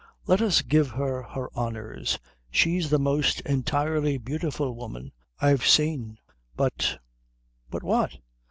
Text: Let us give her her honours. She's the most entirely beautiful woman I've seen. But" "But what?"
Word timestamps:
Let 0.25 0.41
us 0.41 0.63
give 0.63 0.89
her 0.89 1.21
her 1.21 1.53
honours. 1.55 2.17
She's 2.49 2.89
the 2.89 2.97
most 2.97 3.39
entirely 3.41 4.17
beautiful 4.17 4.73
woman 4.73 5.11
I've 5.39 5.63
seen. 5.63 6.17
But" 6.55 6.97
"But 7.69 7.83
what?" 7.83 8.17